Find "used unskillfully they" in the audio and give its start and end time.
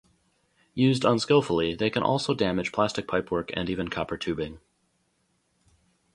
0.73-1.91